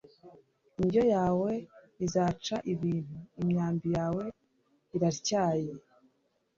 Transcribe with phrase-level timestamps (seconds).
[0.81, 1.51] Indyo yawe
[2.05, 4.23] izaca ibintu imyambi yawe
[4.95, 5.71] iratyaye